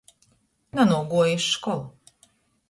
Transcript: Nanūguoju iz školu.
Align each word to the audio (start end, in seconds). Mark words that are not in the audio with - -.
Nanūguoju 0.79 1.27
iz 1.35 1.45
školu. 1.51 1.87